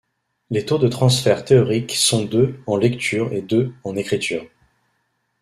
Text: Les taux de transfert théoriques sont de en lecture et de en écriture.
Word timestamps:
Les 0.49 0.65
taux 0.65 0.79
de 0.79 0.87
transfert 0.87 1.45
théoriques 1.45 1.91
sont 1.95 2.25
de 2.25 2.55
en 2.65 2.75
lecture 2.75 3.31
et 3.33 3.43
de 3.43 3.71
en 3.83 3.95
écriture. 3.95 4.47